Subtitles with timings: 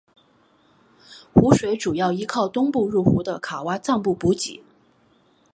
[1.31, 4.63] 湖水主要依靠东部入湖的卡挖臧布补给。